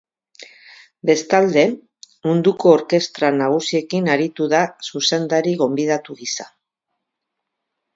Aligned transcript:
Bestalde, 1.09 1.65
munduko 2.31 2.73
orkestra 2.79 3.31
nagusiekin 3.37 4.11
aritu 4.17 4.51
da 4.57 4.67
zuzendari 4.91 5.57
gonbidatu 5.65 6.23
gisa. 6.27 6.53